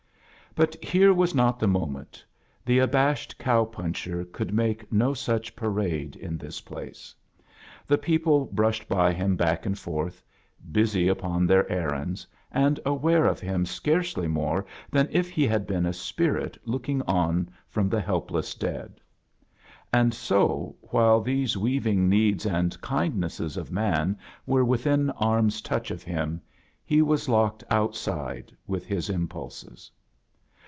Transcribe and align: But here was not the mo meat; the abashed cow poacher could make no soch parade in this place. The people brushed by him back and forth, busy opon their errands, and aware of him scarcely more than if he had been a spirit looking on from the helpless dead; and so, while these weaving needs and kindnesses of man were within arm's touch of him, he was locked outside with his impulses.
But 0.53 0.75
here 0.83 1.13
was 1.13 1.33
not 1.33 1.59
the 1.59 1.67
mo 1.67 1.85
meat; 1.85 2.25
the 2.65 2.79
abashed 2.79 3.37
cow 3.37 3.63
poacher 3.63 4.25
could 4.25 4.53
make 4.53 4.91
no 4.91 5.13
soch 5.13 5.55
parade 5.55 6.17
in 6.17 6.37
this 6.37 6.59
place. 6.59 7.15
The 7.87 7.97
people 7.97 8.47
brushed 8.47 8.89
by 8.89 9.13
him 9.13 9.37
back 9.37 9.65
and 9.65 9.79
forth, 9.79 10.21
busy 10.73 11.07
opon 11.07 11.47
their 11.47 11.71
errands, 11.71 12.27
and 12.51 12.81
aware 12.85 13.25
of 13.27 13.39
him 13.39 13.65
scarcely 13.65 14.27
more 14.27 14.65
than 14.91 15.07
if 15.09 15.29
he 15.29 15.47
had 15.47 15.65
been 15.65 15.85
a 15.85 15.93
spirit 15.93 16.57
looking 16.65 17.01
on 17.03 17.47
from 17.69 17.87
the 17.87 18.01
helpless 18.01 18.53
dead; 18.53 18.99
and 19.93 20.13
so, 20.13 20.75
while 20.81 21.21
these 21.21 21.55
weaving 21.55 22.09
needs 22.09 22.45
and 22.45 22.81
kindnesses 22.81 23.55
of 23.55 23.71
man 23.71 24.17
were 24.45 24.65
within 24.65 25.11
arm's 25.11 25.61
touch 25.61 25.91
of 25.91 26.03
him, 26.03 26.41
he 26.83 27.01
was 27.01 27.29
locked 27.29 27.63
outside 27.71 28.51
with 28.67 28.85
his 28.85 29.09
impulses. 29.09 29.89